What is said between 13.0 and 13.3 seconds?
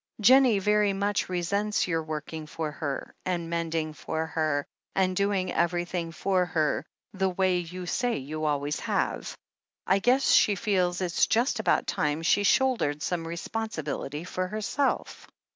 some